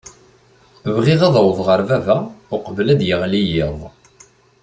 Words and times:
Bɣiɣ 0.95 1.21
ad 1.27 1.35
awḍeɣ 1.39 1.67
ɣer 1.69 1.81
baba 1.89 2.17
uqbel 2.55 2.87
ad 2.93 2.97
d-yeɣli 2.99 3.41
yiḍ. 3.51 3.79